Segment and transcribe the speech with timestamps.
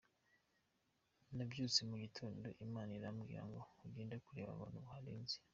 [1.35, 5.35] Nabyutse mu gitondo Imana irambwira ngo ugende kureba abantu baharinze.